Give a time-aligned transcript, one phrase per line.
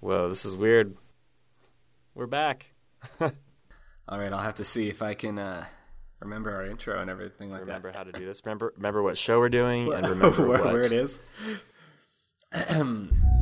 [0.00, 0.96] Whoa, this is weird.
[2.14, 2.72] We're back.
[3.20, 3.28] All
[4.08, 5.66] right, I'll have to see if I can uh,
[6.18, 7.66] remember our intro and everything like that.
[7.66, 8.40] Remember how to do this.
[8.42, 11.20] Remember, remember what show we're doing, and remember where, what where it is.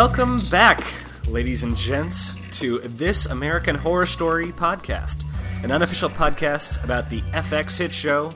[0.00, 0.82] Welcome back,
[1.28, 5.24] ladies and gents, to This American Horror Story podcast,
[5.62, 8.32] an unofficial podcast about the FX hit show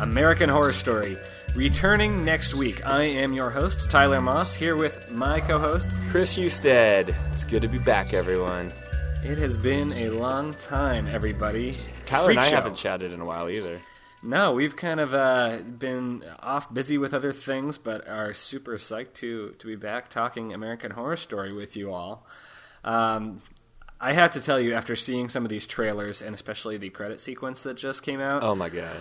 [0.00, 1.18] American Horror Story.
[1.54, 5.90] Returning next week, I am your host, Tyler Moss, here with my co host.
[6.10, 7.14] Chris Husted.
[7.30, 8.72] It's good to be back, everyone.
[9.22, 11.76] It has been a long time, everybody.
[12.06, 12.56] Tyler Freak and I show.
[12.56, 13.82] haven't chatted in a while either.
[14.22, 19.14] No, we've kind of uh, been off busy with other things, but are super psyched
[19.14, 22.26] to to be back talking American Horror Story with you all.
[22.84, 23.42] Um,
[24.00, 27.20] I have to tell you, after seeing some of these trailers and especially the credit
[27.20, 28.96] sequence that just came out, Oh my god.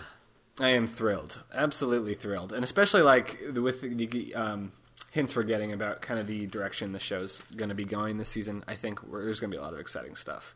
[0.59, 4.71] I am thrilled, absolutely thrilled, and especially like with the um,
[5.11, 8.29] hints we're getting about kind of the direction the show's going to be going this
[8.29, 8.63] season.
[8.67, 10.55] I think there's going to be a lot of exciting stuff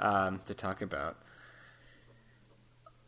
[0.00, 1.16] um, to talk about.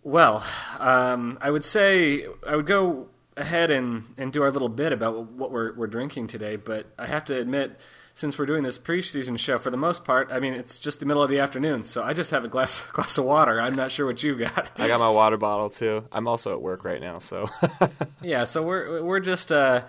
[0.03, 0.45] Well,
[0.79, 5.33] um, I would say I would go ahead and, and do our little bit about
[5.33, 7.79] what we're we're drinking today, but I have to admit,
[8.15, 11.07] since we're doing this preseason show, for the most part, I mean it's just the
[11.07, 13.61] middle of the afternoon, so I just have a glass glass of water.
[13.61, 14.71] I'm not sure what you got.
[14.77, 16.05] I got my water bottle too.
[16.13, 17.49] I'm also at work right now, so
[18.23, 19.83] Yeah, so we're we're just uh,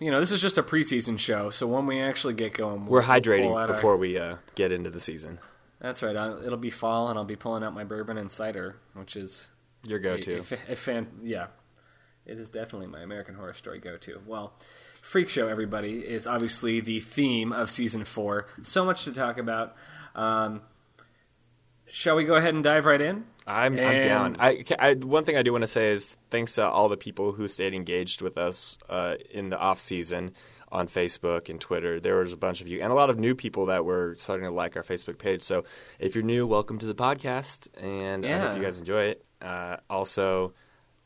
[0.00, 1.50] you know this is just a preseason show.
[1.50, 4.72] So when we actually get going, we're we'll hydrating out our- before we uh, get
[4.72, 5.38] into the season.
[5.80, 6.16] That's right.
[6.16, 9.48] I, it'll be fall, and I'll be pulling out my bourbon and cider, which is
[9.82, 10.40] Your go-to.
[10.40, 11.46] A, fa- a fan, yeah,
[12.26, 14.20] it is definitely my American Horror Story go-to.
[14.26, 14.52] Well,
[15.00, 18.46] Freak Show, everybody, is obviously the theme of season four.
[18.62, 19.74] So much to talk about.
[20.14, 20.60] Um,
[21.86, 23.24] shall we go ahead and dive right in?
[23.46, 24.36] I'm, I'm down.
[24.38, 27.32] I, I, one thing I do want to say is thanks to all the people
[27.32, 30.34] who stayed engaged with us uh, in the off season
[30.72, 31.98] on Facebook and Twitter.
[32.00, 34.46] There was a bunch of you and a lot of new people that were starting
[34.46, 35.42] to like our Facebook page.
[35.42, 35.64] So
[35.98, 39.24] if you're new, welcome to the podcast, and I hope you guys enjoy it.
[39.42, 40.52] Uh, also,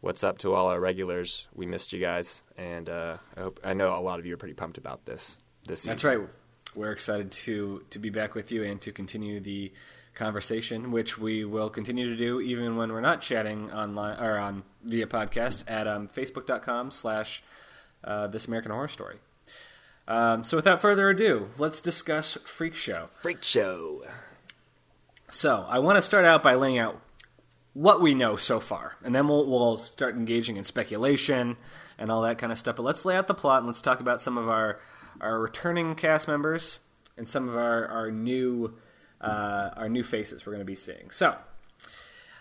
[0.01, 1.49] what's up to all our regulars?
[1.55, 4.39] We missed you guys, and uh, I hope I know a lot of you are
[4.39, 5.39] pretty pumped about this.
[5.67, 5.91] This season.
[5.91, 6.21] That's right.
[6.75, 9.73] We're excited to to be back with you and to continue the
[10.15, 14.63] conversation, which we will continue to do even when we're not chatting online or on
[14.83, 17.43] via podcast at um, facebook.com slash
[18.05, 19.19] uh, This American Horror Story.
[20.07, 23.09] Um, so without further ado, let's discuss Freak Show.
[23.21, 24.05] Freak show.
[25.31, 27.01] So I want to start out by laying out
[27.73, 31.57] what we know so far, and then we'll we'll start engaging in speculation
[31.99, 32.77] and all that kind of stuff.
[32.77, 34.79] But let's lay out the plot and let's talk about some of our
[35.21, 36.81] our returning cast members
[37.17, 38.75] and some of our our new
[39.21, 41.11] uh, our new faces we're going to be seeing.
[41.11, 41.37] So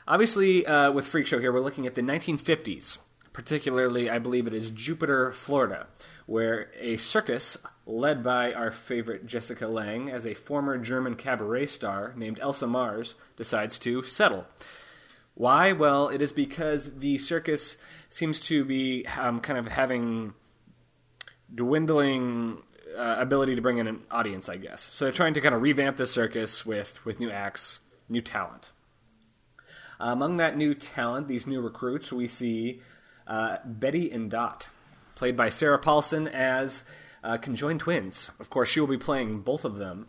[0.08, 2.98] obviously, uh, with Freak Show here, we're looking at the 1950s.
[3.34, 5.88] Particularly, I believe it is Jupiter, Florida,
[6.28, 12.14] where a circus led by our favorite Jessica Lange as a former German cabaret star
[12.16, 14.46] named Elsa Mars decides to settle.
[15.34, 15.72] Why?
[15.72, 17.78] Well, it is because the circus
[18.08, 20.36] seems to be um, kind of having
[21.54, 22.60] dwindling
[22.96, 24.92] uh, ability to bring in an audience, I guess.
[24.94, 28.72] So they're trying to kind of revamp the circus with, with new acts, new talent.
[30.00, 32.82] among that new talent, these new recruits, we see
[33.28, 34.70] uh, Betty and Dot,
[35.16, 36.84] played by Sarah Paulson as
[37.24, 38.32] uh, conjoined twins.
[38.40, 40.08] Of course, she will be playing both of them.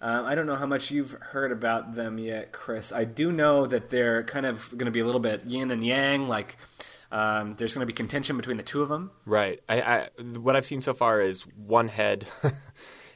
[0.00, 2.92] Um, I don't know how much you've heard about them yet, Chris.
[2.92, 5.84] I do know that they're kind of going to be a little bit yin and
[5.84, 6.28] yang.
[6.28, 6.58] Like
[7.10, 9.10] um, there's going to be contention between the two of them.
[9.24, 9.60] Right.
[9.68, 10.08] I, I
[10.38, 12.26] what I've seen so far is one head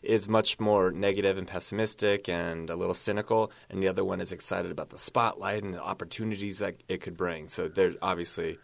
[0.03, 4.33] is much more negative and pessimistic and a little cynical, and the other one is
[4.33, 7.49] excited about the spotlight and the opportunities that it could bring.
[7.49, 8.59] So there's obviously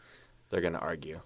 [0.48, 1.21] they're going to argue.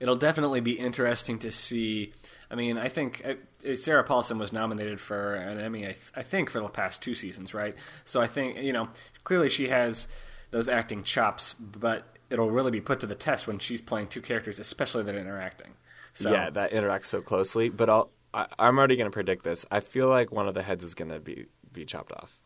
[0.00, 2.12] It'll definitely be interesting to see.
[2.50, 5.86] I mean, I think uh, Sarah Paulson was nominated for an Emmy.
[5.86, 7.74] I, I think for the past two seasons, right?
[8.04, 8.90] So I think you know
[9.24, 10.06] clearly she has
[10.50, 14.20] those acting chops, but it'll really be put to the test when she's playing two
[14.20, 15.74] characters, especially that are interacting.
[16.14, 17.68] So, Yeah, that interacts so closely.
[17.68, 19.66] But I'll, I, I'm already going to predict this.
[19.70, 22.40] I feel like one of the heads is going to be be chopped off.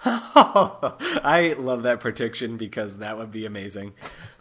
[0.04, 3.94] I love that prediction because that would be amazing.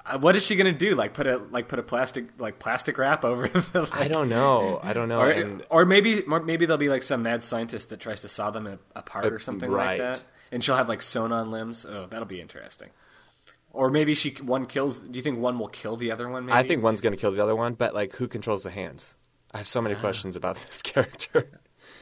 [0.10, 0.96] Uh, what is she gonna do?
[0.96, 4.30] Like put a like put a plastic like plastic wrap over the, like, I don't
[4.30, 4.80] know.
[4.82, 5.20] I don't know.
[5.20, 8.30] or, and or maybe or maybe there'll be like some mad scientist that tries to
[8.30, 10.00] saw them apart or Uh, something right.
[10.00, 11.86] like that, and she'll have like sewn on limbs.
[11.86, 12.90] Oh, that'll be interesting.
[13.74, 14.98] Or maybe she one kills.
[14.98, 16.46] Do you think one will kill the other one?
[16.48, 16.58] Maybe?
[16.58, 19.16] I think one's going to kill the other one, but like, who controls the hands?
[19.52, 21.50] I have so many questions about this character.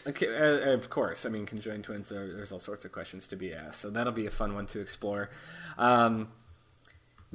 [0.07, 1.25] Okay, uh, of course.
[1.25, 2.07] I mean, conjoined twins.
[2.09, 4.67] There, there's all sorts of questions to be asked, so that'll be a fun one
[4.67, 5.31] to explore.
[5.77, 6.29] Um,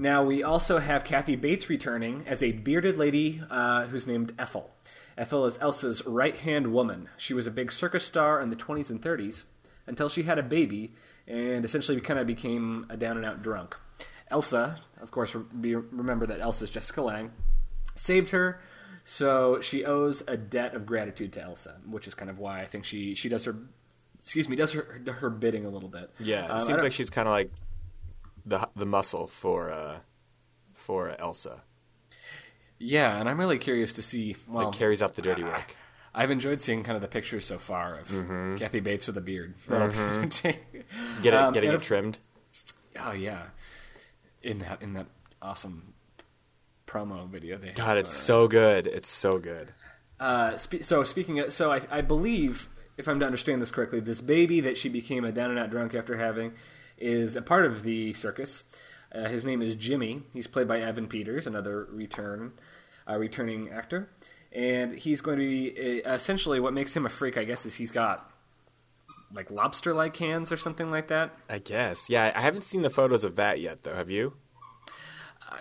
[0.00, 4.70] now we also have Kathy Bates returning as a bearded lady uh, who's named Ethel.
[5.18, 7.08] Ethel is Elsa's right-hand woman.
[7.16, 9.44] She was a big circus star in the 20s and 30s
[9.86, 10.94] until she had a baby
[11.26, 13.76] and essentially kind of became a down-and-out drunk.
[14.30, 17.30] Elsa, of course, re- remember that Elsa's Jessica Lange,
[17.96, 18.60] saved her
[19.02, 22.66] so she owes a debt of gratitude to Elsa, which is kind of why I
[22.66, 23.56] think she she does her
[24.18, 26.10] excuse me does her her bidding a little bit.
[26.18, 27.50] Yeah, it Um, seems like she's kind of like
[28.44, 29.98] the the muscle for uh,
[30.74, 31.62] for Elsa.
[32.78, 34.36] yeah, and I'm really curious to see.
[34.48, 35.76] Well, Like carries out the dirty work.
[36.14, 38.56] I've enjoyed seeing kind of the pictures so far of Mm-hmm.
[38.56, 39.54] Kathy Bates with a beard.
[39.68, 40.56] Get
[41.22, 42.18] it, Um, getting it trimmed.
[42.98, 43.42] oh yeah,
[44.42, 45.06] in that in that
[45.42, 45.94] awesome
[46.86, 48.86] promo video they God, it's so good.
[48.86, 49.72] It's so good.
[50.18, 54.00] Uh, spe- so speaking of, so I, I believe, if I'm to understand this correctly,
[54.00, 56.52] this baby that she became a down and out drunk after having
[57.00, 58.64] is a part of the circus.
[59.12, 60.22] Uh, his name is Jimmy.
[60.32, 62.52] He's played by Evan Peters, another return,
[63.08, 64.08] uh, returning actor,
[64.52, 67.36] and he's going to be uh, essentially what makes him a freak.
[67.36, 68.30] I guess is he's got
[69.32, 71.34] like lobster-like hands or something like that.
[71.48, 72.08] I guess.
[72.10, 73.94] Yeah, I haven't seen the photos of that yet, though.
[73.94, 74.34] Have you?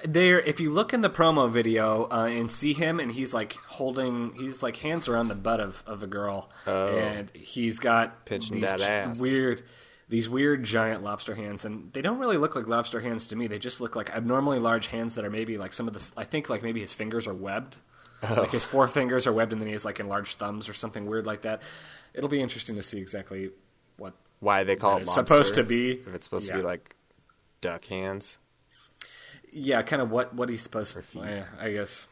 [0.06, 3.54] there if you look in the promo video uh, and see him and he's like
[3.68, 6.96] holding he's like hands around the butt of, of a girl Oh.
[6.96, 9.20] and he's got Pinching these that ass.
[9.20, 9.64] weird
[10.10, 13.48] these weird giant lobster hands and they don't really look like lobster hands to me
[13.48, 16.24] they just look like abnormally large hands that are maybe like some of the i
[16.24, 17.78] think like maybe his fingers are webbed
[18.22, 18.34] Oh.
[18.34, 21.06] like his four fingers are webbed and then he has like enlarged thumbs or something
[21.06, 21.62] weird like that
[22.14, 23.52] it'll be interesting to see exactly
[23.98, 26.96] what Why they call it supposed to be If it's supposed to be like
[27.62, 28.38] duck hands.
[29.52, 31.46] yeah, kind of what what he's supposed to.
[31.62, 32.08] I, guess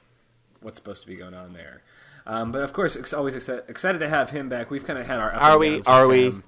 [0.61, 1.81] what's supposed to be going on there.
[2.25, 4.69] Um, but of course, always exci- excited to have him back.
[4.69, 5.81] We've kind of had our up Are we?
[5.87, 6.25] Are we?
[6.27, 6.43] him.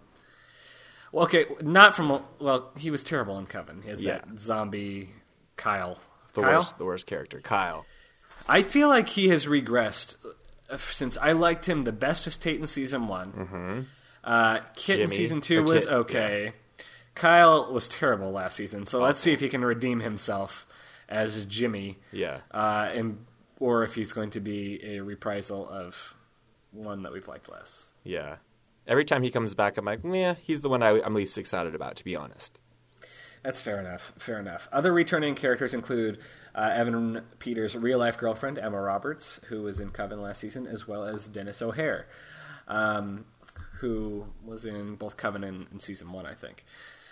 [1.13, 3.81] Okay, not from well, he was terrible in Coven.
[3.83, 4.19] He has Yeah.
[4.19, 5.09] that zombie
[5.57, 6.00] Kyle.
[6.33, 6.57] The Kyle?
[6.57, 7.85] worst, the worst character, Kyle.
[8.47, 10.15] I feel like he has regressed
[10.69, 13.31] uh, since I liked him the best as Tate in season one.
[13.33, 13.79] Mm-hmm.
[14.23, 16.53] Uh, Kit in season two was okay.
[17.15, 20.65] Kyle was terrible last season, so let's see if he can redeem himself
[21.09, 21.97] as Jimmy.
[22.11, 22.39] Yeah.
[22.51, 23.25] uh, and
[23.59, 26.15] or if he's going to be a reprisal of
[26.71, 27.85] one that we've liked less.
[28.03, 28.35] Yeah.
[28.89, 31.75] Every time he comes back, I'm like, yeah, he's the one I, I'm least excited
[31.75, 32.59] about, to be honest.
[33.44, 34.12] That's fair enough.
[34.18, 34.68] Fair enough.
[34.71, 36.18] Other returning characters include
[36.56, 40.88] uh, Evan Peters' real life girlfriend, Emma Roberts, who was in Coven last season, as
[40.88, 42.07] well as Denis O'Hare,
[42.68, 43.25] um,
[43.75, 46.65] who was in both Coven and, and season one, I think.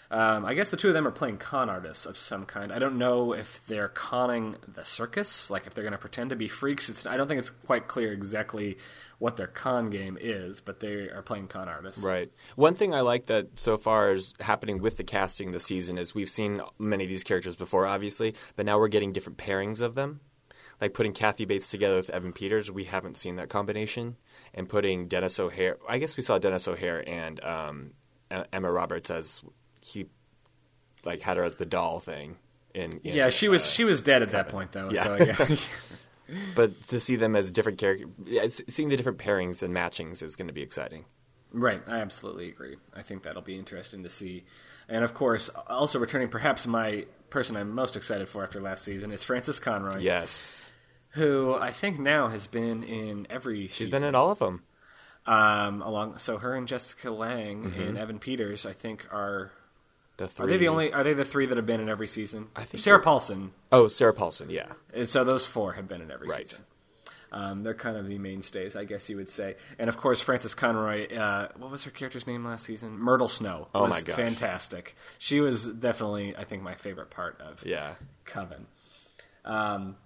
[0.10, 2.72] Um, I guess the two of them are playing con artists of some kind.
[2.72, 6.36] I don't know if they're conning the circus, like if they're going to pretend to
[6.36, 6.90] be freaks.
[6.90, 8.78] It's, I don't think it's quite clear exactly
[9.20, 12.04] what their con game is, but they are playing con artists.
[12.04, 12.32] Right.
[12.56, 16.14] One thing I like that so far is happening with the casting this season is
[16.14, 19.96] we've seen many of these characters before, obviously, but now we're getting different pairings of
[19.96, 20.20] them.
[20.80, 24.18] Like putting Kathy Bates together with Evan Peters, we haven't seen that combination.
[24.54, 27.94] And putting Denis O'Hare, I guess we saw Denis O'Hare and um,
[28.30, 29.42] Emma Roberts as
[29.82, 30.06] he
[31.04, 32.38] like had her as the doll thing.
[32.76, 34.92] In, in Yeah, she was uh, she was dead at that point though.
[34.92, 35.04] Yeah.
[35.04, 35.56] So yeah.
[36.56, 40.48] but to see them as different characters, seeing the different pairings and matchings is going
[40.48, 41.06] to be exciting.
[41.54, 42.76] Right, I absolutely agree.
[42.94, 44.44] I think that'll be interesting to see.
[44.90, 49.12] And of course, also returning, perhaps my person I'm most excited for after last season
[49.12, 50.72] is Frances Conroy, Yes,
[51.12, 53.68] who I think now has been in every.
[53.68, 54.64] she's been in all of them.
[55.26, 56.18] um, along.
[56.20, 57.82] So her and Jessica Lange Mm-hmm.
[57.82, 59.52] and Evan Peters, I think, are
[60.18, 60.46] The three.
[60.46, 60.92] are they the only?
[60.94, 62.48] Are they the three that have been in every season?
[62.56, 63.00] I think Sarah.
[63.02, 63.52] Paulson.
[63.72, 64.50] Oh, Sarah Paulson.
[64.50, 64.68] Yeah.
[64.94, 66.48] And so those four have been in every Right.
[66.48, 66.66] season.
[67.32, 69.58] Um, they're kind of the mainstays, I guess you would say.
[69.78, 71.14] And of course, Frances Conroy.
[71.14, 72.98] Uh, what was her character's name last season?
[72.98, 73.68] Myrtle Snow.
[73.76, 74.16] Oh my gosh.
[74.16, 74.96] fantastic.
[75.18, 77.96] She was definitely, I think, my favorite part of Yeah.
[78.26, 78.68] Coven.
[79.44, 79.98] Um,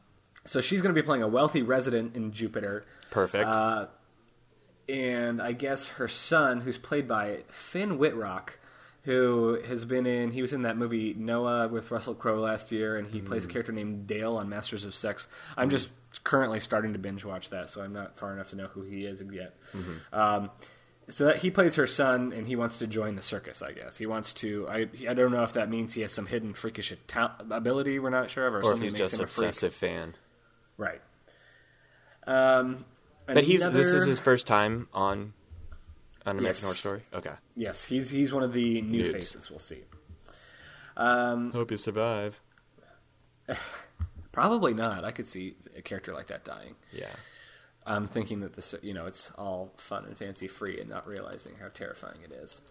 [0.45, 3.47] so she's going to be playing a wealthy resident in Jupiter, Perfect.
[3.47, 3.85] Uh,
[4.89, 8.57] and I guess her son, who's played by Finn Wittrock,
[9.03, 12.97] who has been in, he was in that movie Noah with Russell Crowe last year,
[12.97, 15.27] and he plays a character named Dale on Masters of Sex.
[15.57, 15.89] I'm just
[16.23, 19.05] currently starting to binge watch that, so I'm not far enough to know who he
[19.05, 19.55] is yet.
[20.13, 20.51] Um,
[21.09, 23.61] so that he plays her son, and he wants to join the circus.
[23.61, 24.67] I guess he wants to.
[24.69, 26.93] I I don't know if that means he has some hidden freakish
[27.49, 27.97] ability.
[27.97, 30.15] We're not sure of, or, or if something he's just an obsessive fan.
[30.77, 31.01] Right.
[32.27, 32.85] Um,
[33.25, 35.33] But he's this is his first time on
[36.25, 36.63] on American Yes.
[36.63, 37.01] Horror Story.
[37.13, 37.31] Okay.
[37.55, 39.11] Yes, he's he's one of the new Noobs.
[39.11, 39.81] faces we'll see.
[40.97, 42.41] Um, Hope you survive.
[44.31, 45.03] Probably not.
[45.03, 46.75] I could see a character like that dying.
[46.91, 47.07] Yeah.
[47.85, 51.53] I'm thinking that this, you know, it's all fun and fancy free, and not realizing
[51.59, 52.61] how terrifying it is.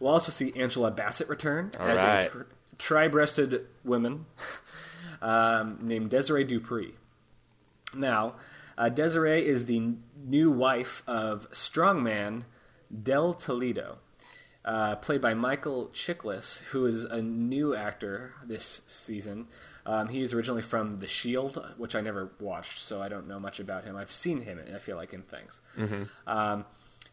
[0.00, 2.24] We'll also see Angela Bassett return All as right.
[2.24, 2.42] a tr-
[2.78, 4.26] tri-breasted woman
[5.22, 6.94] um, named Desiree Dupree.
[7.94, 8.34] Now,
[8.76, 12.44] uh, Desiree is the n- new wife of strongman
[13.02, 13.98] Dell Toledo,
[14.64, 19.46] uh, played by Michael Chiklis, who is a new actor this season.
[19.84, 23.38] Um, he is originally from The Shield, which I never watched, so I don't know
[23.38, 23.96] much about him.
[23.96, 25.60] I've seen him, I feel like, in things.
[26.26, 26.64] Um,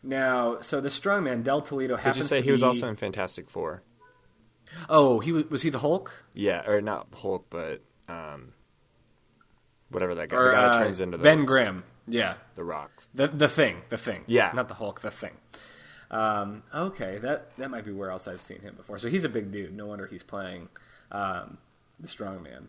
[0.02, 3.50] now, so the strongman Dell Toledo Did you say he was be- also in Fantastic
[3.50, 3.84] Four?
[4.90, 6.26] Oh, he was, was he the Hulk?
[6.34, 8.54] Yeah, or not Hulk, but um,
[9.90, 10.38] whatever that guy.
[10.38, 11.84] Or the guy uh, turns into the Ben Grimm?
[12.08, 13.08] Yeah, the rocks.
[13.14, 14.24] The the thing, the thing.
[14.28, 14.52] Yeah.
[14.54, 15.38] not the Hulk, the thing.
[16.12, 18.98] Um, okay, that that might be where else I've seen him before.
[19.00, 19.76] So he's a big dude.
[19.76, 20.70] No wonder he's playing
[21.12, 21.58] um,
[22.00, 22.68] the strongman.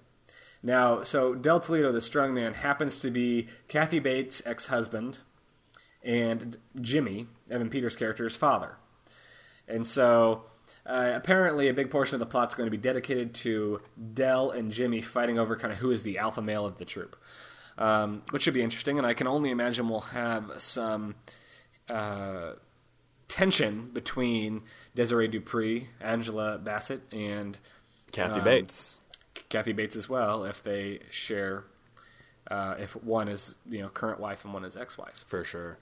[0.62, 5.19] Now, so Dell Toledo, the strongman, happens to be Kathy Bates' ex-husband
[6.03, 8.76] and Jimmy, Evan Peters' character's father.
[9.69, 10.45] And so,
[10.87, 13.83] uh, apparently, a big portion of the plot's going to be dedicated to
[14.14, 17.14] Dell and Jimmy fighting over kind of who is the alpha male of the troop,
[17.78, 18.99] um, which should be interesting.
[18.99, 21.14] And I can only imagine we'll have some
[21.88, 22.52] uh,
[23.28, 24.62] tension between
[24.95, 27.59] Desiree Dupree, Angela Bassett, and
[28.12, 28.97] Kathy Um, Bates.
[29.49, 31.64] Kathy Bates as well if they share.
[32.50, 35.25] Uh, if one is you know current wife and one is ex-wife.
[35.26, 35.78] For sure.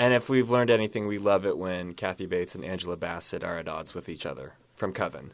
[0.00, 3.58] And if we've learned anything, we love it when Kathy Bates and Angela Bassett are
[3.58, 5.32] at odds with each other from Coven.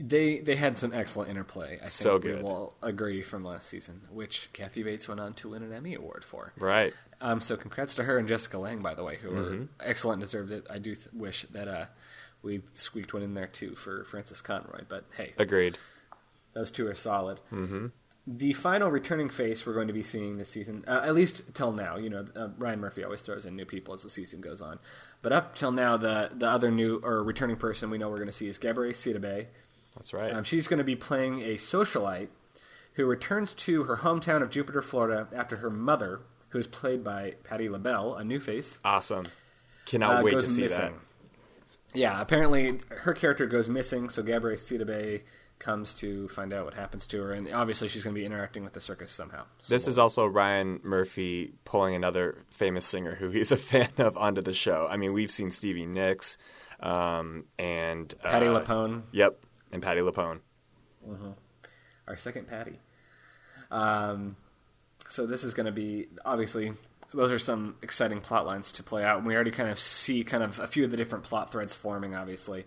[0.00, 1.74] They they had some excellent interplay.
[1.76, 5.48] I think So we will agree from last season, which Kathy Bates went on to
[5.50, 6.52] win an Emmy award for.
[6.56, 6.92] Right.
[7.20, 9.58] Um, so congrats to her and Jessica Lange, by the way, who Mm-hmm.
[9.60, 10.66] were excellent, and deserved it.
[10.70, 11.86] I do th- wish that uh,
[12.42, 15.78] we squeaked one in there too for Frances Conroy, but hey, Agreed.
[16.52, 17.40] those two are solid.
[17.52, 17.86] Mm-hmm.
[18.30, 21.72] The final returning face we're going to be seeing this season, uh, at least till
[21.72, 24.60] now, you know, uh, Ryan Murphy always throws in new people as the season goes
[24.60, 24.78] on,
[25.22, 28.26] but up till now, the the other new or returning person we know we're going
[28.28, 29.46] to see is Gabrielle Sidibe.
[29.94, 30.32] That's right.
[30.32, 32.28] Um, she's going to be playing a socialite
[32.94, 37.34] who returns to her hometown of Jupiter, Florida, after her mother, who is played by
[37.44, 39.24] Patti LaBelle, a new face, awesome.
[39.86, 40.78] Cannot uh, wait to see missing.
[40.78, 40.94] that.
[41.94, 45.22] Yeah, apparently her character goes missing, so Gabrielle Sidibe
[45.58, 48.64] comes to find out what happens to her, and obviously she's going to be interacting
[48.64, 49.44] with the circus somehow.
[49.58, 54.16] So This is also Ryan Murphy pulling another famous singer who he's a fan of
[54.16, 54.86] onto the show.
[54.90, 56.38] I mean, we've seen Stevie Nicks
[56.80, 59.40] um, and uh, Patti LuPone, Yep,
[59.72, 60.40] and Patti LuPone.
[62.06, 62.78] our second Patty.
[63.70, 64.36] Um,
[65.08, 66.72] so this is going to be obviously
[67.14, 70.24] those are some exciting plot lines to play out, and we already kind of see
[70.24, 72.14] kind of a few of the different plot threads forming.
[72.14, 72.64] Obviously,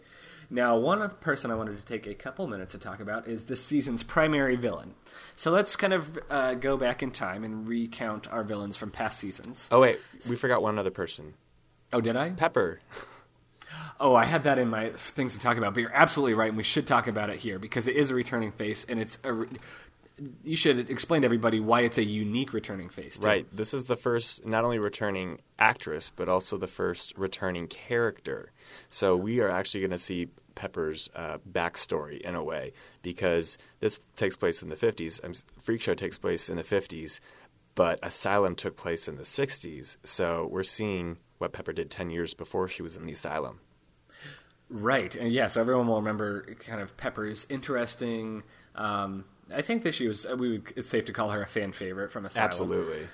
[0.49, 3.63] now one person I wanted to take a couple minutes to talk about is this
[3.63, 4.95] season's primary villain.
[5.35, 9.19] So let's kind of uh, go back in time and recount our villains from past
[9.19, 9.69] seasons.
[9.71, 11.35] Oh wait, we forgot one other person.
[11.93, 12.31] Oh, did I?
[12.31, 12.79] Pepper.
[13.99, 16.57] Oh, I had that in my things to talk about, but you're absolutely right, and
[16.57, 19.33] we should talk about it here because it is a returning face, and it's a.
[19.33, 19.47] Re-
[20.43, 23.17] you should explain to everybody why it's a unique returning face.
[23.17, 23.27] too.
[23.27, 23.47] Right.
[23.51, 28.51] This is the first, not only returning actress, but also the first returning character.
[28.89, 33.99] So we are actually going to see Pepper's uh, backstory in a way because this
[34.15, 35.23] takes place in the 50s.
[35.23, 37.19] Um, Freak Show takes place in the 50s,
[37.73, 39.97] but Asylum took place in the 60s.
[40.03, 43.59] So we're seeing what Pepper did 10 years before she was in the asylum.
[44.69, 48.43] Right, and yeah, so everyone will remember kind of Pepper's interesting.
[48.75, 50.25] Um, I think that she was.
[50.37, 52.45] We would, it's safe to call her a fan favorite from Asylum.
[52.47, 53.07] Absolutely.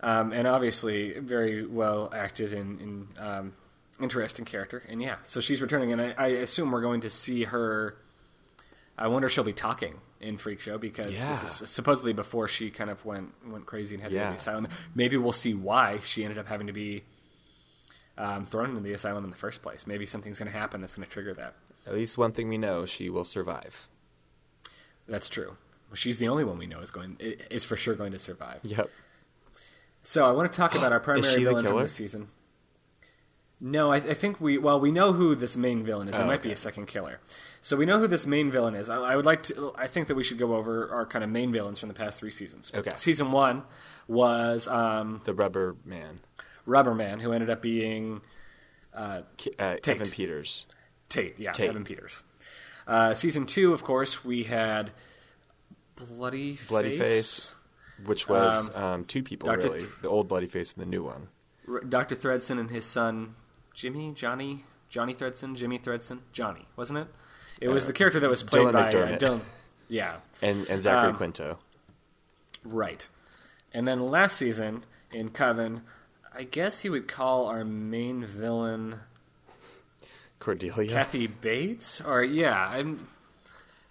[0.00, 3.52] um, and obviously very well acted and, and um,
[4.00, 4.82] interesting character.
[4.88, 7.96] And yeah, so she's returning, and I, I assume we're going to see her.
[8.98, 11.28] I wonder if she'll be talking in Freak Show because Yeah.
[11.40, 14.24] this is supposedly before she kind of went went crazy and had to go to
[14.26, 14.30] Yeah.
[14.32, 14.66] the asylum.
[14.92, 17.04] Maybe we'll see why she ended up having to be
[18.18, 19.86] um, thrown into the asylum in the first place.
[19.86, 21.54] Maybe something's going to happen that's going to trigger that.
[21.86, 23.88] At least one thing we know, she will survive.
[25.08, 25.56] That's true.
[25.94, 28.60] She's the only one we know is going is for sure going to survive.
[28.64, 28.90] Yep.
[30.02, 32.28] So I want to talk about our primary villain from this season.
[33.60, 36.12] No, I, I think we well we know who this main villain is.
[36.14, 37.20] There Oh, might be a second killer.
[37.62, 38.90] So we know who this main villain is.
[38.90, 39.72] I, I would like to.
[39.76, 42.18] I think that we should go over our kind of main villains from the past
[42.18, 42.70] three seasons.
[42.74, 42.90] Okay.
[42.96, 43.62] Season one
[44.08, 46.20] was um, The Rubber Man.
[46.66, 48.20] Rubberman, who ended up being
[48.94, 49.88] Uh, Tate.
[49.88, 50.66] Evan Peters.
[51.08, 51.38] Tate.
[51.38, 51.68] Yeah, Tate.
[51.70, 52.22] Evan Peters.
[52.86, 54.90] Uh, season two, of course, we had
[55.96, 57.54] Bloody Bloody Face,
[58.04, 59.62] which was um, two people Dr.
[59.68, 61.28] really, Th- the old Bloody Face and the new one.
[61.68, 62.14] R- Dr.
[62.16, 63.34] Thredson and his son
[63.74, 67.08] Jimmy, Johnny, Johnny Thredson, Jimmy Thredson, Johnny, wasn't it?
[67.60, 69.18] It was Uh, the character that was played Dylan by uh, McDermott.
[69.18, 69.40] Dylan.
[69.88, 71.58] Yeah, and and Zachary Um, Quinto.
[72.64, 73.08] right.
[73.72, 75.82] And then last season in Coven,
[76.36, 79.00] I guess you would call our main villain
[80.38, 80.88] Cordelia.
[80.90, 83.08] Kathy Bates, or yeah, I'm.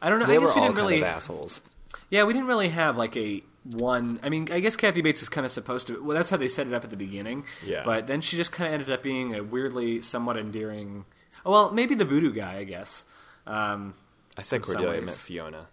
[0.02, 0.26] I don't know.
[0.28, 0.98] they I were we all didn't kind really.
[1.02, 1.62] of assholes.
[2.10, 4.20] Yeah, we didn't really have like a one.
[4.22, 6.04] I mean, I guess Kathy Bates was kind of supposed to.
[6.04, 7.46] Well, that's how they set it up at the beginning.
[7.66, 7.82] Yeah.
[7.84, 11.06] But then she just kind of ended up being a weirdly, somewhat endearing.
[11.46, 13.06] oh, Well, maybe the voodoo guy, I guess.
[13.48, 13.96] Um,
[14.38, 15.68] I said Cordelia, I meant Fiona.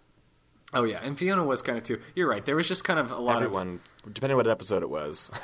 [0.73, 1.99] oh yeah, and Fiona was kind of too.
[2.15, 2.43] You're right.
[2.43, 3.79] There was just kind of a lot of Everyone,
[4.11, 5.29] depending on what episode it was.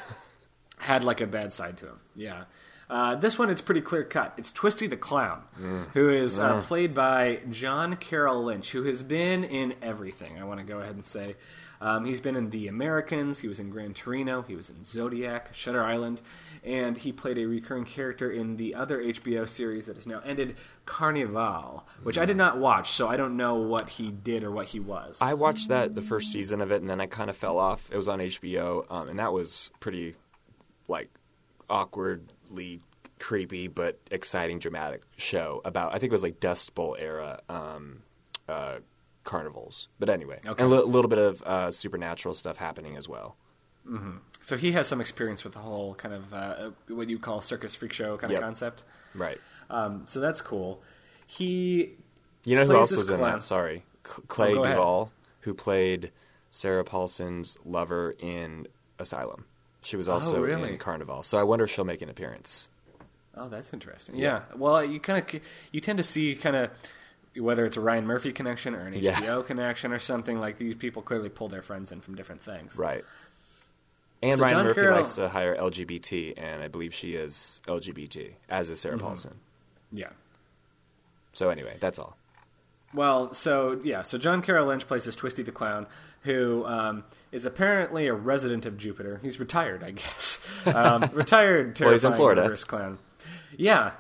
[0.80, 2.00] had like a bad side to him.
[2.16, 2.44] Yeah.
[2.90, 4.34] Uh, this one, it's pretty clear cut.
[4.36, 5.90] It's Twisty the Clown, Mm.
[5.92, 10.40] who is uh, played by John Carroll Lynch, who has been in everything.
[10.42, 11.36] I want to go ahead and say
[11.82, 13.40] um, he's been in The Americans.
[13.40, 14.42] He was in Gran Torino.
[14.42, 16.22] He was in Zodiac, Shutter Island,
[16.64, 20.56] and he played a recurring character in the other HBO series that has now ended,
[20.88, 24.68] Carnivàle, which I did not watch, so I don't know what he did or what
[24.68, 25.20] he was.
[25.22, 27.88] I watched that the first season of it, and then I kind of fell off.
[27.92, 30.16] It was on HBO, um, and that was pretty,
[30.90, 31.10] like,
[31.70, 32.82] awkwardly
[33.20, 35.90] creepy but exciting, dramatic show about.
[35.94, 38.02] I think it was like Dust Bowl era um,
[38.48, 38.78] uh,
[39.24, 39.88] carnivals.
[40.00, 40.64] But anyway, Okay.
[40.64, 43.36] and a li- little bit of uh, supernatural stuff happening as well.
[44.42, 47.74] so he has some experience with the whole kind of uh, what you call circus
[47.76, 48.42] freak show kind Yep.
[48.42, 48.84] of concept.
[49.16, 49.40] Right.
[49.70, 50.82] Um, so that's cool.
[51.26, 51.96] He
[52.46, 53.34] You know who else was in clown.
[53.40, 53.44] that?
[53.44, 54.64] Sorry, C- Clea Oh.
[54.64, 56.12] Duvall, who played
[56.52, 58.68] Sarah Paulson's lover in
[59.00, 59.46] Asylum.
[59.82, 60.74] She was also Oh, really?
[60.74, 62.70] in Carnivàle, so I wonder if she'll make an appearance.
[63.36, 64.16] Oh, that's interesting.
[64.18, 64.42] Yeah.
[64.56, 66.70] Well, you kind of you tend to see kind of
[67.38, 69.18] whether it's a Ryan Murphy connection or an Yeah.
[69.20, 72.76] HBO connection or something like these people clearly pull their friends in from different things.
[72.78, 73.06] Right.
[74.22, 77.62] And So Ryan John Murphy Carroll- likes to hire LGBT, and I believe she is
[77.68, 79.06] LGBT, as is Sarah Mm-hmm.
[79.06, 79.40] Paulson.
[79.94, 80.10] Yeah.
[81.32, 82.18] So anyway, that's all.
[82.94, 85.86] Well, so yeah, so John Carroll Lynch plays as Twisty the Clown,
[86.22, 89.20] who um, is apparently a resident of Jupiter.
[89.24, 90.46] He's retired, I guess.
[90.66, 92.58] Um, retired, terrifying, Well, he's in Florida.
[92.66, 93.00] clown.
[93.58, 93.92] Yeah,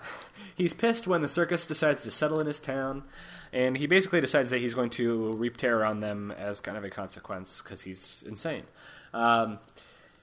[0.56, 3.04] he's pissed when the circus decides to settle in his town,
[3.52, 6.84] and he basically decides that he's going to reap terror on them as kind of
[6.84, 8.63] a consequence because he's insane.
[9.13, 9.60] Um,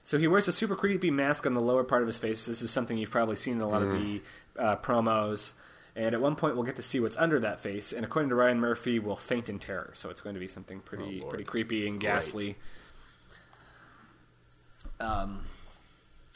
[0.03, 2.45] so he wears a super creepy mask on the lower part of his face.
[2.45, 4.21] This is something you've probably seen in a lot of the
[4.57, 5.51] uh, promos.
[5.97, 7.91] And at one point, we'll get to see what's under that face.
[7.91, 9.89] And according to Ryan Murphy, we'll faint in terror.
[9.95, 12.55] So it's going to be something pretty, Oh, pretty creepy and ghastly.
[14.99, 15.45] Um,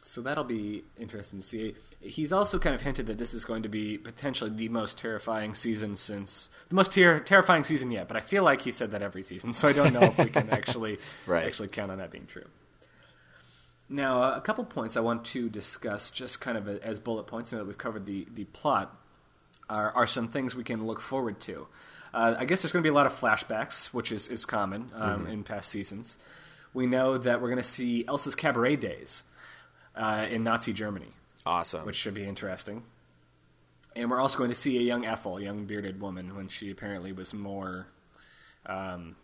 [0.04, 1.76] so that'll be interesting to see.
[2.02, 5.54] He's also kind of hinted that this is going to be potentially the most terrifying
[5.56, 8.08] season since the most ter- terrifying season yet.
[8.08, 10.26] But I feel like he said that every season, so I don't know if we
[10.26, 10.97] can actually
[11.28, 11.45] Right.
[11.45, 12.47] actually count on that being true.
[13.89, 17.60] Now, a couple points I want to discuss, just kind of as bullet points, now
[17.60, 18.97] that we've covered the, the plot,
[19.71, 21.67] are, are some things we can look forward to.
[22.13, 24.89] Uh, I guess there's going to be a lot of flashbacks, which is, is common
[24.95, 26.17] um, in past seasons.
[26.73, 29.23] We know that we're going to see Elsa's cabaret days
[29.95, 31.12] uh, in Nazi Germany,
[31.45, 31.86] Awesome.
[31.86, 32.84] which should be interesting.
[33.95, 36.69] And we're also going to see a young Ethel, a young bearded woman, when she
[36.71, 37.88] apparently was more.
[38.65, 39.15] Um,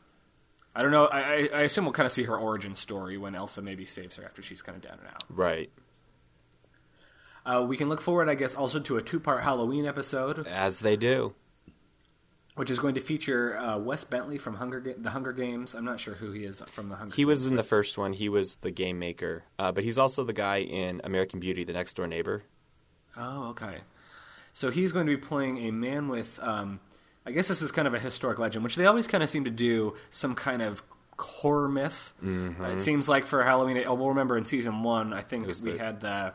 [0.75, 1.05] I don't know.
[1.05, 4.15] I, I, I assume we'll kind of see her origin story when Elsa maybe saves
[4.17, 5.23] her after she's kind of down and out.
[5.29, 5.69] right.
[7.49, 10.97] Uh, we can look forward, I guess, also to a two-part Halloween episode, As they
[10.97, 11.33] do.
[12.55, 15.73] which is going to feature uh, Wes Bentley from Hunger Ga- the Hunger Games.
[15.73, 17.15] I'm not sure who he is from the Hunger.
[17.15, 17.27] He Games.
[17.29, 18.13] was in the first one.
[18.13, 21.73] He was the game maker, uh, but he's also the guy in American Beauty, the
[21.73, 22.43] next door neighbor.
[23.15, 23.77] Oh, okay.
[24.53, 26.39] So he's going to be playing a man with.
[26.41, 26.79] Um,
[27.25, 29.43] I guess this is kind of a historic legend, which they always kind of seem
[29.45, 30.81] to do some kind of
[31.19, 32.13] horror myth.
[32.23, 32.63] Mm-hmm.
[32.63, 35.53] Uh, it seems like for Halloween, oh, we'll remember in season one, I think we
[35.53, 36.33] the- had the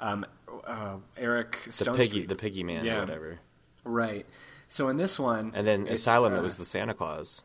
[0.00, 0.24] um,
[0.66, 2.28] uh, Eric The piggy, Street.
[2.28, 2.96] the piggy man, Yeah.
[2.98, 3.38] or whatever.
[3.84, 4.26] right.
[4.68, 7.42] So in this one, And then Asylum, uh, it was the Santa Claus.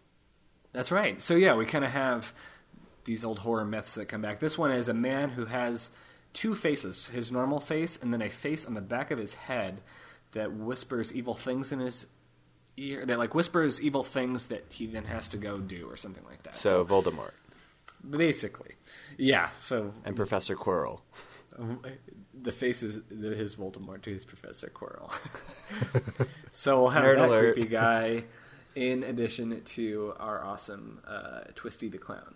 [0.74, 1.20] That's right.
[1.22, 2.34] So yeah, we kind of have
[3.06, 4.40] these old horror myths that come back.
[4.40, 5.92] This one is a man who has
[6.34, 9.82] two faces: his normal face, and then a face on the back of his head
[10.34, 12.06] that whispers evil things in his
[12.78, 13.06] ear.
[13.06, 16.44] That like whispers evil things that he then has to go do or something like
[16.44, 16.56] that.
[16.56, 17.32] So Voldemort
[18.08, 18.76] basically,
[19.18, 19.50] yeah.
[19.60, 21.00] So and Professor Quirrell.
[22.42, 25.14] The face is the- his Voldemort to his Professor Quirrell.
[26.52, 27.54] so we'll have Nerd that alert.
[27.54, 28.24] creepy guy
[28.76, 32.36] in addition to our awesome uh, Twisty the Clown.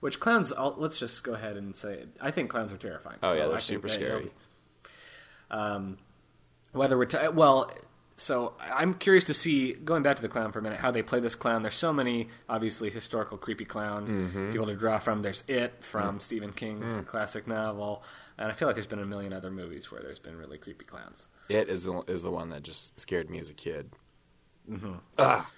[0.00, 0.52] Which clowns?
[0.52, 2.08] I'll, let's just go ahead and say it.
[2.20, 3.18] I think clowns are terrifying.
[3.22, 4.30] Oh, So yeah, they're super scary.
[5.50, 5.98] um,
[6.72, 7.70] whether we're t- well,
[8.20, 11.02] so I'm curious to see going back to the clown for a minute how they
[11.02, 11.62] play this clown.
[11.62, 14.52] There's so many obviously historical creepy clown Mm-hmm.
[14.52, 15.22] people to draw from.
[15.22, 16.22] There's It from Mm.
[16.22, 18.02] Stephen King's a classic novel,
[18.38, 20.84] and I feel like there's been a million other movies where there's been really creepy
[20.84, 21.28] clowns.
[21.48, 23.90] It is the, is the one that just scared me as a kid.
[25.18, 25.50] Ah,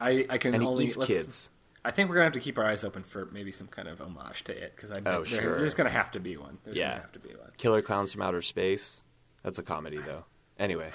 [0.00, 1.50] I, I can and he only eats kids.
[1.84, 4.00] I think we're gonna have to keep our eyes open for maybe some kind of
[4.00, 5.58] homage to it because I bet Oh, there- sure.
[5.58, 6.58] there's gonna have to be one.
[6.64, 6.90] There's Yeah.
[6.90, 7.50] gonna have to be one.
[7.56, 9.02] Killer Clowns from Outer Space.
[9.42, 10.24] That's a comedy, though.
[10.58, 10.90] Anyway,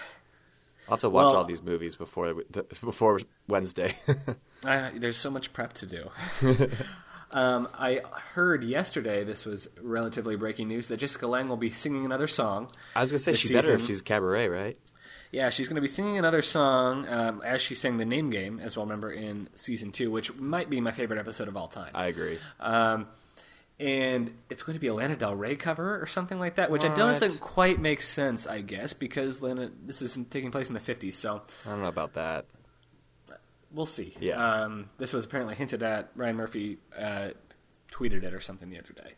[0.87, 2.33] I'll have to watch Well- all these movies before
[2.81, 3.95] before Wednesday.
[4.65, 6.09] I, there's so much prep to do.
[7.31, 8.01] um, I
[8.33, 12.71] heard yesterday, this was relatively breaking news, that Jessica Lange will be singing another song.
[12.95, 14.77] I was gonna say she's better if she's cabaret, right?
[15.31, 18.59] Yeah, she's going to be singing another song um, as she sang the name game,
[18.59, 21.89] as well, remember, in season two, which might be my favorite episode of all time.
[21.95, 22.37] I agree.
[22.59, 23.07] Um,
[23.79, 26.83] and it's going to be a Lana Del Rey cover or something like that, which
[26.83, 27.17] I don't What?
[27.17, 31.13] think quite makes sense, I guess, because Lana, this is taking place in the 50s,
[31.15, 32.45] so I don't know about that.
[33.71, 34.15] we'll see.
[34.19, 34.35] Yeah.
[34.63, 36.11] Um, this was apparently hinted at.
[36.15, 37.29] Ryan Murphy uh,
[37.91, 39.13] tweeted it or something the other day.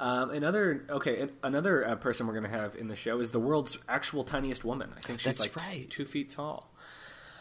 [0.00, 3.40] Um, another okay, another uh, person we're going to have in the show is the
[3.40, 4.92] world's actual tiniest woman.
[4.96, 5.90] I think she's That's like right.
[5.90, 6.72] two feet tall.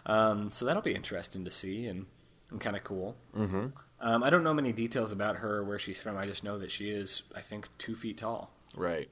[0.07, 2.05] Um, so that'll be interesting to see and,
[2.49, 3.15] and kind of cool.
[3.35, 3.67] Mm-hmm.
[3.99, 6.17] Um, I don't know many details about her, or where she's from.
[6.17, 8.51] I just know that she is, I think, two feet tall.
[8.75, 9.09] Right.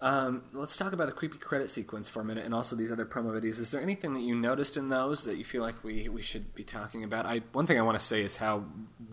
[0.00, 3.04] Um, let's talk about the creepy credit sequence for a minute, and also these other
[3.04, 3.58] promo videos.
[3.58, 6.54] Is there anything that you noticed in those that you feel like we, we should
[6.54, 7.26] be talking about?
[7.26, 8.64] I one thing I want to say is how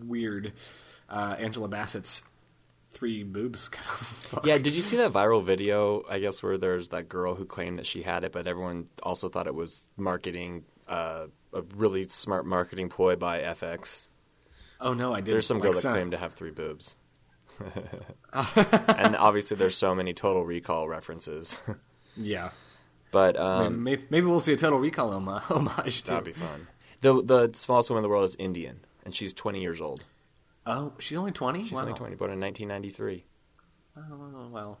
[0.02, 0.54] weird
[1.10, 2.22] uh, Angela Bassett's
[2.90, 4.46] three boobs kind of look.
[4.46, 6.04] Yeah, did you see that viral video?
[6.08, 9.28] I guess where there's that girl who claimed that she had it, but everyone also
[9.28, 14.08] thought it was marketing, uh, a really smart marketing ploy by FX.
[14.80, 15.34] Oh no, I did.
[15.34, 16.96] There's some girl that claimed to have three boobs,
[18.32, 21.56] and obviously there's so many Total Recall references.
[22.20, 22.50] Yeah,
[23.12, 26.10] but um, maybe, maybe we'll see a Total Recall homa- homage too.
[26.10, 26.66] that'd be fun.
[27.00, 30.02] The the smallest woman in the world is Indian, and she's 20 years old.
[30.66, 31.62] Oh, she's only twenty.
[31.62, 31.82] She's wow.
[31.82, 33.24] only 20, born in 1993.
[33.96, 34.78] Oh, well,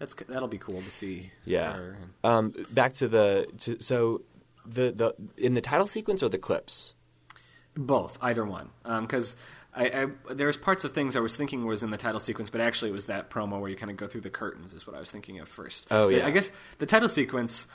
[0.00, 1.30] that's that'll be cool to see.
[1.44, 1.72] Yeah.
[1.72, 1.96] her.
[2.24, 4.22] Um, back to the to, so
[4.66, 6.94] the the in the title sequence or the clips.
[7.74, 9.34] Both, either one, because
[9.74, 9.86] I,
[10.28, 12.90] I there's parts of things I was thinking was in the title sequence, but actually
[12.90, 15.00] it was that promo where you kind of go through the curtains is what I
[15.00, 15.86] was thinking of first.
[15.90, 16.26] Oh, yeah.
[16.26, 17.66] I guess the title sequence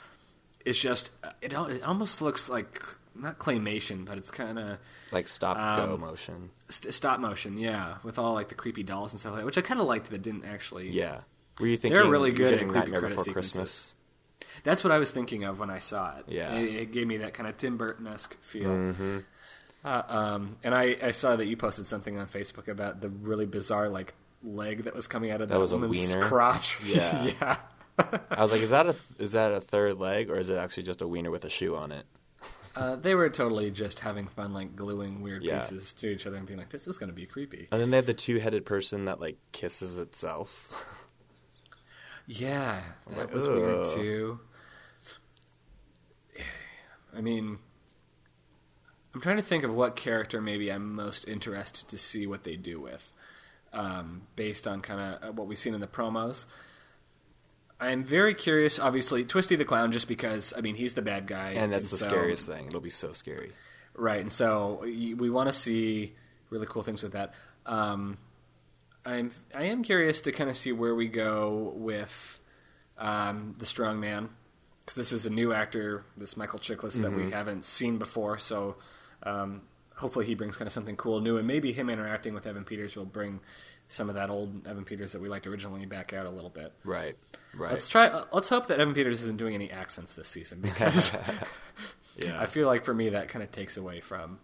[0.64, 1.10] is just
[1.42, 1.52] it.
[1.52, 2.80] It almost looks like
[3.16, 4.78] not claymation, but it's kind of
[5.10, 6.50] like stop go Um, motion.
[6.68, 9.58] st- stop motion, yeah, with all like the creepy dolls and stuff like that, which
[9.58, 10.90] I kind of liked that didn't actually.
[10.90, 11.22] Yeah.
[11.60, 13.32] Were you thinking really you're good at creepy Nightmare Before sequences.
[13.52, 13.94] Christmas?
[14.64, 16.24] That's what I was thinking of when I saw it.
[16.28, 16.54] Yeah.
[16.54, 18.70] it, it gave me that kind of Tim Burton esque feel.
[18.70, 19.18] Mm-hmm.
[19.84, 23.46] Uh, um, and I, I saw that you posted something on Facebook about the really
[23.46, 26.78] bizarre like leg that was coming out of That that was woman's crotch.
[26.84, 27.24] Yeah.
[27.40, 27.56] yeah.
[28.30, 30.84] I was like, is that a is that a third leg or is it actually
[30.84, 32.06] just a wiener with a shoe on it?
[32.76, 35.58] Uh, they were totally just having fun, like gluing weird Yeah.
[35.58, 37.90] pieces to each other and being like, "This is going to be creepy." And then
[37.90, 40.84] they have the two headed person that like kisses itself.
[42.30, 44.40] Yeah, was that like, was weird too.
[47.16, 47.58] I mean,
[49.14, 52.54] I'm trying to think of what character maybe I'm most interested to see what they
[52.54, 53.14] do with,
[53.72, 56.44] um, based on kind of what we've seen in the promos.
[57.80, 58.78] I'm very curious.
[58.78, 61.96] Obviously, Twisty the Clown, just because I mean he's the bad guy, and that's the
[61.96, 62.66] so- scariest thing.
[62.66, 63.52] It'll be so scary.
[63.94, 66.14] Right, and so we want to see
[66.50, 67.32] really cool things with that.
[67.64, 68.18] Um,
[69.08, 72.38] I'm I am curious to kind of see where we go with
[72.98, 74.28] um, the strong man
[74.84, 78.38] because this is a new actor, this Michael Chiklis that we haven't seen before.
[78.38, 78.76] So
[79.22, 79.62] um,
[79.94, 82.96] hopefully he brings kind of something cool, new, and maybe him interacting with Evan Peters
[82.96, 83.40] will bring
[83.88, 86.72] some of that old Evan Peters that we liked originally back out a little bit.
[86.84, 87.16] Right.
[87.54, 87.72] Right.
[87.72, 88.24] Let's try.
[88.32, 91.12] Let's hope that Evan Peters isn't doing any accents this season because
[92.22, 92.38] yeah.
[92.40, 94.38] I feel like for me that kind of takes away from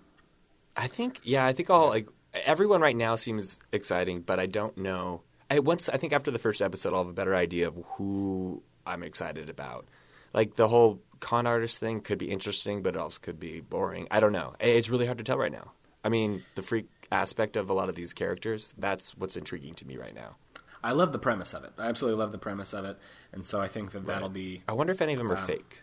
[0.77, 2.09] I think yeah, I think all like
[2.45, 5.23] everyone right now seems exciting, but I don't know.
[5.51, 8.63] I once I think after the first episode, I'll have a better idea of who
[8.87, 9.87] I'm excited about.
[10.33, 14.09] Like the whole con artist thing could be interesting, but it also could be boring.
[14.11, 14.55] I don't know.
[14.61, 15.73] It's really hard to tell right now.
[16.03, 19.97] I mean, the freak aspect of a lot of these characters—that's what's intriguing to me
[19.97, 20.37] right now.
[20.83, 21.73] I love the premise of it.
[21.79, 22.99] I absolutely love the premise of it,
[23.33, 24.63] and so I think that that'll be.
[24.69, 25.83] I wonder if any of them are Um, fake.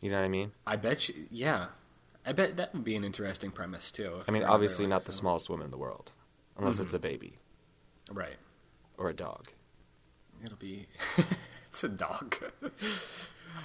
[0.00, 0.52] You know what I mean?
[0.66, 1.68] I bet you, yeah,
[2.30, 4.22] I bet that would be an interesting premise too.
[4.28, 6.12] I mean, obviously not the smallest woman in the world,
[6.56, 7.40] unless it's a baby
[8.08, 8.36] Right.
[8.96, 9.48] or a dog.
[10.44, 10.86] It'll be.
[11.66, 12.36] it's a dog.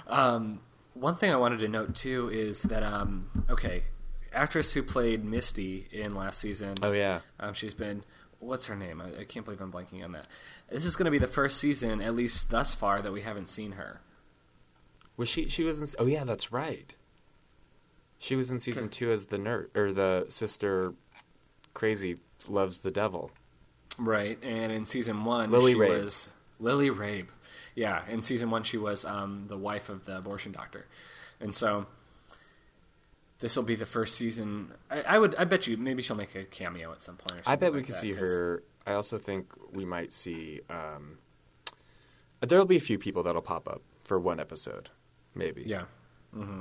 [0.08, 0.58] um,
[0.94, 3.84] one thing I wanted to note too is that um, okay,
[4.32, 6.74] actress who played Misty in last season.
[6.82, 7.20] Oh yeah.
[7.38, 8.02] Um, she's been
[8.40, 9.00] what's her name?
[9.00, 10.26] I, I can't believe I'm blanking on that.
[10.72, 13.48] This is going to be the first season, at least thus far, that we haven't
[13.48, 14.00] seen her.
[15.16, 15.48] Was she?
[15.48, 15.88] She was in.
[16.00, 16.92] Oh yeah, that's right.
[18.26, 20.94] She was in season two as the nerd or the sister.
[21.74, 22.16] Crazy
[22.48, 23.30] loves the devil.
[23.98, 26.02] Right, and in season one, Lily she Rabe.
[26.04, 27.28] was Lily Rabe.
[27.76, 30.86] Yeah, in season one, she was um, the wife of the abortion doctor.
[31.40, 31.86] and so
[33.38, 34.72] this will be the first season.
[34.90, 37.32] I, I would, I bet you, maybe she'll make a cameo at some point.
[37.32, 38.62] Or something I bet we like could that, see 'cause- her.
[38.88, 40.62] I also think we might see.
[40.68, 41.18] Um,
[42.40, 44.90] there'll be a few people that'll pop up for one episode,
[45.34, 45.62] maybe.
[45.64, 45.84] Yeah.
[46.34, 46.60] hmm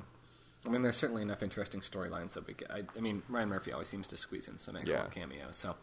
[0.65, 2.71] I mean, there's certainly enough interesting storylines that we get.
[2.71, 5.21] I, I mean, Ryan Murphy always seems to squeeze in some excellent Yeah.
[5.21, 5.55] cameos.
[5.55, 5.75] So,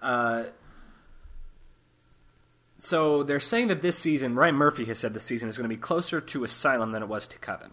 [0.00, 0.44] uh,
[2.80, 5.74] so they're saying that this season, Ryan Murphy has said this season is going to
[5.74, 7.72] be closer to Asylum than it was to Coven.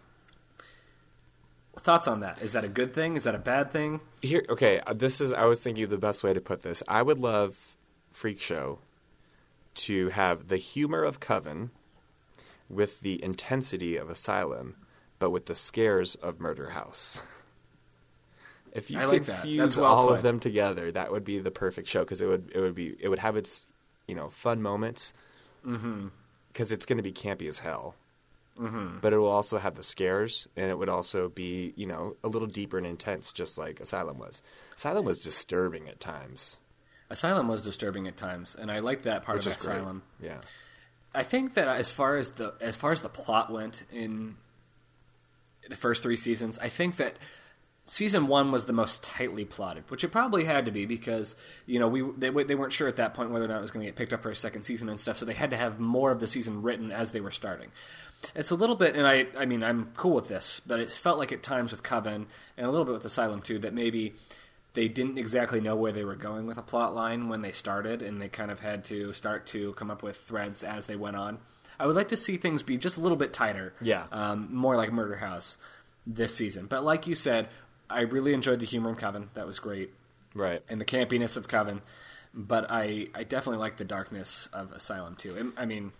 [1.77, 2.41] Thoughts on that?
[2.41, 3.15] Is that a good thing?
[3.15, 3.99] Is that a bad thing?
[4.21, 4.79] Here, okay.
[4.79, 5.33] uh, This is.
[5.33, 6.81] I was thinking the best way to put this.
[6.87, 7.75] I would love
[8.11, 8.79] Freak Show
[9.75, 11.69] to have the humor of Coven
[12.69, 14.75] with the intensity of Asylum,
[15.19, 17.21] but with the scares of Murder House.
[18.73, 19.43] If you I could like that.
[19.43, 20.17] fuse well all put.
[20.17, 22.93] of them together, that would be the perfect show because it would it would be
[22.99, 23.67] it would have its
[24.07, 25.13] you know fun moments
[25.65, 26.07] Mm-hmm.
[26.51, 27.95] because it's going to be campy as hell.
[28.59, 28.99] Mm-hmm.
[28.99, 32.27] But it will also have the scares, and it would also be, you know, a
[32.27, 34.41] little deeper and intense, just like Asylum was.
[34.75, 36.57] Asylum was disturbing at times,
[37.09, 39.77] Asylum was disturbing at times, and I liked that part which of is great.
[39.77, 40.03] Asylum.
[40.21, 40.41] Yeah,
[41.13, 44.35] I think that as far as the as far as the plot went in
[45.69, 47.17] the first three seasons, I think that
[47.85, 51.79] season one was the most tightly plotted, which it probably had to be because you
[51.79, 53.85] know we they, they weren't sure at that point whether or not it was going
[53.85, 55.79] to get picked up for a second season and stuff, so they had to have
[55.79, 57.71] more of the season written as they were starting.
[58.33, 61.19] It's a little bit, and I I mean I'm cool with this, but it felt
[61.19, 64.15] like at times with Coven and a little bit with Asylum too that maybe
[64.73, 68.01] they didn't exactly know where they were going with a plot line when they started,
[68.01, 71.15] and they kind of had to start to come up with threads as they went
[71.15, 71.39] on.
[71.79, 74.05] I would like to see things be just a little bit tighter, Yeah.
[74.11, 75.57] um, more like Murder House
[76.07, 76.67] this season.
[76.67, 77.47] But like you said,
[77.89, 79.93] I really enjoyed the humor in Coven; that was great,
[80.33, 80.61] right.
[80.69, 81.81] and the campiness of Coven.
[82.33, 85.53] But I, I definitely like the darkness of Asylum too.
[85.55, 85.91] I mean,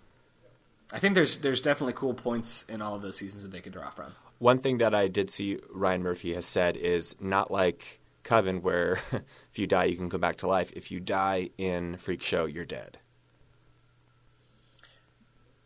[0.92, 3.74] I think there's there's definitely cool points in all of those seasons that they could
[3.74, 4.14] draw from.
[4.40, 9.00] One thing that I did see Ryan Murphy has said is not like Coven, where
[9.12, 10.72] if you die, you can come back to life.
[10.76, 12.98] If you die in Freak Show, you're dead.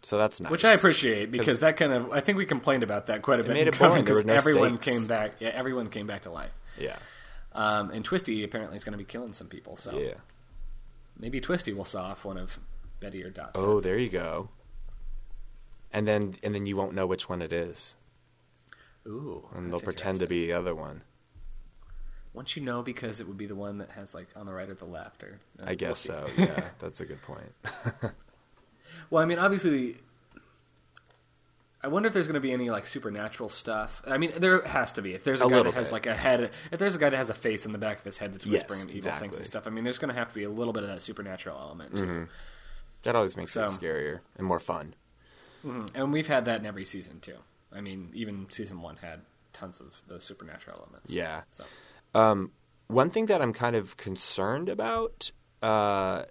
[0.02, 0.50] So that's nice.
[0.52, 3.44] Which I appreciate because that kind of I think we complained about that quite a
[3.44, 3.54] bit.
[3.54, 4.06] made it boring.
[4.06, 4.98] There 'cause were no everyone stakes.
[4.98, 5.32] came back.
[5.40, 6.52] Yeah, everyone came back to life.
[6.78, 6.96] Yeah.
[7.54, 9.76] Um, and Twisty apparently is going to be killing some people.
[9.76, 10.14] So Yeah.
[11.18, 12.60] maybe Twisty will saw off one of
[13.02, 13.52] Betty or Dot's.
[13.56, 14.50] Oh, there you go.
[15.92, 17.96] And then and then you won't know which one it is,
[19.08, 21.02] Ooh, and they'll pretend to be the other one.
[22.32, 24.70] Once you know, because it would be the one that has like on the right
[24.70, 26.34] or the left, or uh, I guess we'll so.
[26.44, 27.52] Yeah, that's a good point.
[29.10, 29.98] Well, I mean, obviously,
[31.82, 34.02] I wonder if there's going to be any like supernatural stuff.
[34.06, 35.14] I mean, there has to be.
[35.14, 35.94] If there's a, A guy that has bit.
[35.94, 38.04] like a head, if there's a guy that has a face in the back of
[38.06, 40.28] his head that's whispering him evil things and stuff, I mean, there's going to have
[40.30, 42.28] to be a little bit of that supernatural element too.
[43.04, 44.94] That always makes it scarier and more fun.
[45.64, 45.90] Mhm.
[45.94, 47.38] And we've had that in every season too.
[47.72, 49.22] I mean, even season one had
[49.54, 51.12] tons of those supernatural elements.
[51.12, 51.44] Yeah.
[51.54, 51.64] So
[52.14, 52.52] Um,
[52.88, 56.24] one thing that I'm kind of concerned about uh,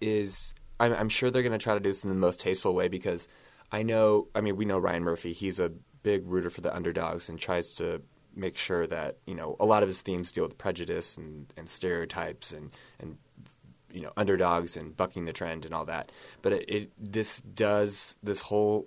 [0.00, 2.74] is I'm, I'm sure they're going to try to do this in the most tasteful
[2.74, 3.28] way because
[3.70, 5.32] I know, I mean, we know Ryan Murphy.
[5.32, 5.70] He's a
[6.02, 8.02] big rooter for the underdogs and tries to
[8.34, 11.68] make sure that, you know, a lot of his themes deal with prejudice and, and
[11.68, 13.18] stereotypes and, and,
[13.92, 16.10] you know, underdogs and bucking the trend and all that.
[16.42, 18.86] But it, it this does, this whole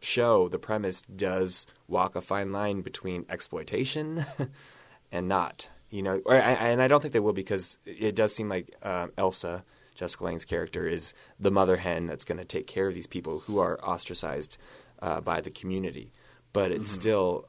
[0.00, 4.24] show, the premise does walk a fine line between exploitation
[5.12, 5.68] and not.
[5.90, 9.12] You know, or, and I don't think they will because it does seem like um,
[9.16, 9.64] Elsa,
[9.96, 13.40] Jessica Lange's character, is the mother hen that's going to take care of these people
[13.40, 14.56] who are ostracized
[15.02, 16.12] uh, by the community.
[16.52, 17.48] But it's still,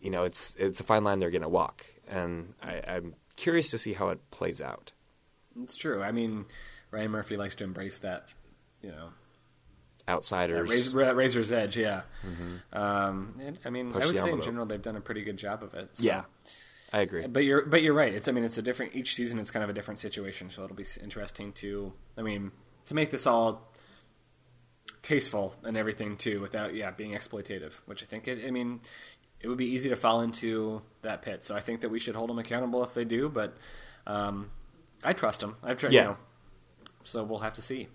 [0.00, 3.70] you know, it's it's a fine line they're going to walk, and I, I'm curious
[3.70, 4.92] to see how it plays out.
[5.62, 6.02] it's true.
[6.02, 6.44] I mean,
[6.90, 8.28] Ryan Murphy likes to embrace that,
[8.82, 9.08] you know,
[10.08, 11.76] Outsiders, razor, razor's edge.
[11.76, 12.02] Yeah.
[12.72, 15.36] Um, and, I mean, Push I would say in general they've done a pretty good
[15.36, 15.90] job of it.
[15.96, 16.22] so- yeah,
[16.92, 17.26] I agree.
[17.26, 18.12] But you're but you're right.
[18.12, 19.38] It's I mean it's a different each season.
[19.38, 20.50] It's kind of a different situation.
[20.50, 22.52] So it'll be interesting to I mean
[22.86, 23.72] to make this all
[25.02, 27.74] tasteful and everything too, without yeah being exploitative.
[27.86, 28.44] Which I think it.
[28.46, 28.80] I mean
[29.40, 31.44] it would be easy to fall into that pit.
[31.44, 33.28] So I think that we should hold them accountable if they do.
[33.28, 33.56] But
[34.06, 34.50] um,
[35.04, 35.56] I trust them.
[35.62, 35.92] I've tried.
[35.92, 36.00] Yeah.
[36.00, 36.16] You know,
[37.04, 37.88] so we'll have to see.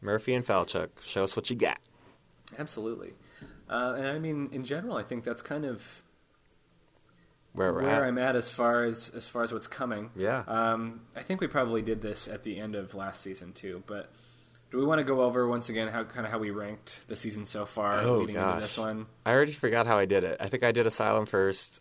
[0.00, 1.78] Murphy and Falchuk, show us what you got.
[2.56, 3.12] Absolutely.
[3.68, 6.02] Uh, and I mean, in general, I think that's kind of
[7.58, 8.08] Where we're where at.
[8.08, 10.10] I'm at as far as as far as what's coming.
[10.16, 10.44] Yeah.
[10.46, 14.10] Um, I think we probably did this at the end of last season too, but
[14.70, 17.16] do we want to go over once again how kind of how we ranked the
[17.16, 19.06] season so far Oh, leading into this one?
[19.26, 20.36] I already forgot how I did it.
[20.40, 21.80] I think I did Asylum first,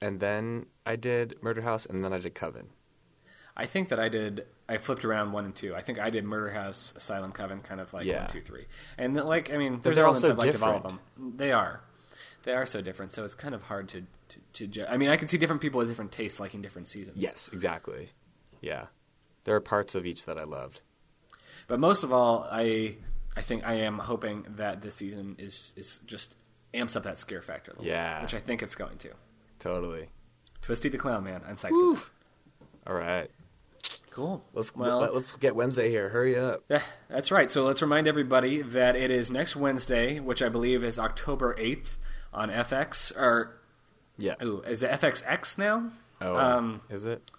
[0.00, 2.68] and then I did Murder House, and then I did Coven.
[3.56, 4.46] I think that I did.
[4.68, 5.74] I flipped around one and two.
[5.74, 8.20] I think I did Murder House, Asylum Coven, kind of like Yeah.
[8.22, 10.76] one, two, three, and like I mean, there's they're elements also I've liked of all
[10.76, 11.02] of different.
[11.16, 11.36] them.
[11.36, 11.80] They are,
[12.48, 13.12] they are so different.
[13.12, 14.06] So it's kind of hard to
[14.54, 17.18] to, to I mean, I can see different people with different tastes liking different seasons.
[17.18, 18.08] Yes, exactly.
[18.62, 18.86] Yeah,
[19.44, 20.80] there are parts of each that I loved.
[21.66, 22.96] But most of all, I
[23.36, 26.36] I think I am hoping that this season is is just
[26.72, 28.14] amps up that scare factor a little Yeah.
[28.16, 29.10] bit, which I think it's going to.
[29.58, 30.08] Totally.
[30.62, 31.42] Twisty the Clown, man.
[31.46, 32.00] I'm psyched.
[32.86, 33.30] All right,
[34.10, 34.42] Cool.
[34.54, 36.08] let's well, let, us get Wednesday here.
[36.08, 36.64] Hurry up.
[36.70, 37.52] Yeah, that's right.
[37.52, 41.98] So let's remind everybody that it is next Wednesday, which I believe is October 8th
[42.32, 43.12] on FX.
[43.16, 43.58] Or,
[44.16, 44.34] Yeah.
[44.42, 45.90] ooh, is it FXX now?
[46.20, 47.30] Oh, Um, is it?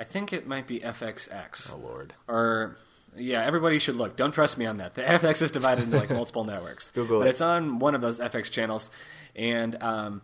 [0.00, 1.72] I think it might be FXX.
[1.72, 2.14] Oh Lord.
[2.28, 2.76] Or,
[3.16, 4.16] yeah, everybody should look.
[4.16, 4.94] Don't trust me on that.
[4.94, 6.90] The FX is divided into like multiple networks.
[6.90, 7.30] Google but it.
[7.30, 8.90] it's on one of those FX channels.
[9.34, 10.22] And um,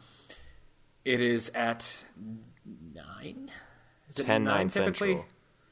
[1.05, 2.05] it is at
[2.95, 3.51] 9?
[4.09, 5.09] Is it 10, 9 typically?
[5.12, 5.27] Central.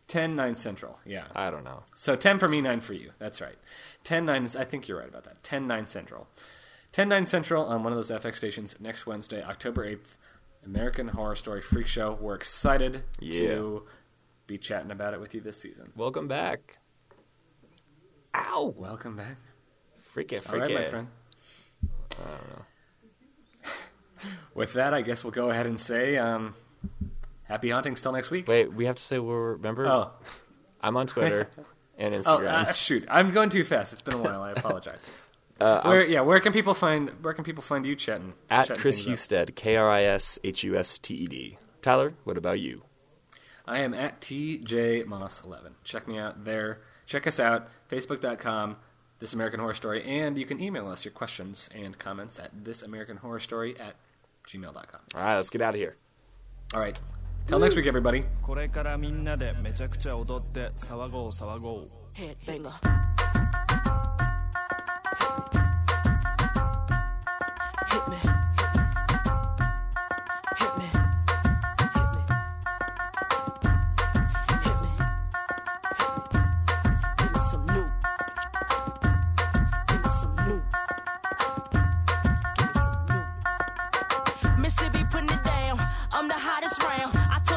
[0.08, 1.24] 10, 9 Central, yeah.
[1.36, 1.84] I don't know.
[1.94, 3.12] So 10 for me, 9 for you.
[3.18, 3.56] That's right.
[4.04, 5.42] 10, 9 is, I think you're right about that.
[5.44, 6.26] 10, 9 Central.
[6.92, 10.16] 10, 9 Central on one of those FX stations next Wednesday, October 8th.
[10.64, 12.18] American Horror Story Freak Show.
[12.20, 13.40] We're excited Yeah.
[13.48, 13.86] to
[14.46, 15.90] be chatting about it with you this season.
[15.96, 16.78] Welcome back.
[18.34, 18.74] Ow!
[18.76, 19.36] Welcome back.
[20.00, 20.88] Freak it, All freak right, my it.
[20.90, 21.08] friend.
[24.54, 26.54] With that, I guess we'll go ahead and say um,
[27.44, 28.46] happy hunting till next week.
[28.46, 29.86] Wait, we have to say we're remember.
[29.86, 30.10] Oh,
[30.82, 31.48] I'm on Twitter
[31.98, 32.68] and oh Instagram.
[32.68, 33.06] uh, shoot!
[33.08, 33.94] I'm going too fast.
[33.94, 34.42] It's been a while.
[34.42, 34.98] I apologize.
[35.60, 38.32] Uh, where yeah, where can people find where can people find you, Chetton?
[38.48, 41.58] At Kris Husted, K R I S H U S T E D.
[41.82, 42.82] Tyler, what about you?
[43.66, 45.74] I am at TJ Moss eleven.
[45.84, 46.80] Check me out there.
[47.06, 48.76] Check us out, Facebook.com,
[49.18, 52.82] This American Horror Story, and you can email us your questions and comments at This
[52.82, 53.96] American Horror Story at
[54.46, 55.00] gmail.com.
[55.14, 55.96] All right, let's get out of here.
[56.72, 56.98] All right.
[57.48, 58.24] Till next week, everybody.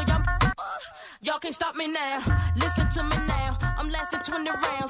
[0.07, 0.79] Y'all, uh,
[1.21, 2.21] y'all can't stop me now.
[2.55, 3.57] Listen to me now.
[3.77, 4.82] I'm lasting 20 rounds.